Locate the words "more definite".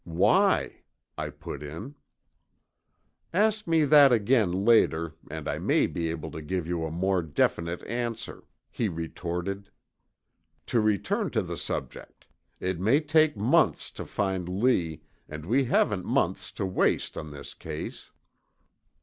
6.89-7.83